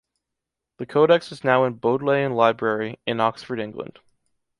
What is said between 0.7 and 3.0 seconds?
The codex is now in Bodleian Library,